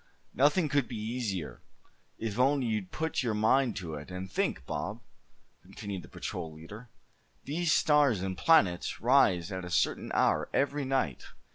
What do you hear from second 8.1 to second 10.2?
and planets rise at a certain